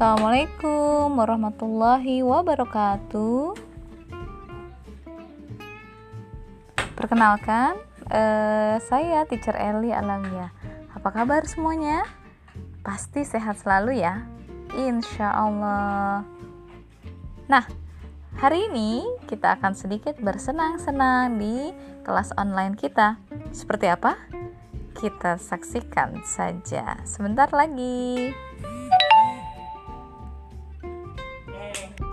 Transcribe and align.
Assalamualaikum 0.00 1.12
warahmatullahi 1.12 2.24
wabarakatuh. 2.24 3.52
Perkenalkan, 6.96 7.76
eh, 8.08 8.80
saya 8.80 9.28
Teacher 9.28 9.52
Eli 9.52 9.92
Alamia. 9.92 10.56
Apa 10.96 11.12
kabar 11.12 11.44
semuanya? 11.44 12.08
Pasti 12.80 13.28
sehat 13.28 13.60
selalu 13.60 14.00
ya, 14.00 14.24
insya 14.72 15.36
Allah. 15.36 16.24
Nah, 17.44 17.68
hari 18.40 18.72
ini 18.72 19.04
kita 19.28 19.60
akan 19.60 19.76
sedikit 19.76 20.16
bersenang-senang 20.16 21.36
di 21.36 21.76
kelas 22.08 22.32
online 22.40 22.72
kita. 22.72 23.20
Seperti 23.52 23.92
apa? 23.92 24.16
Kita 24.96 25.36
saksikan 25.36 26.24
saja 26.24 26.96
sebentar 27.04 27.52
lagi. 27.52 28.32
Bye. 31.72 32.06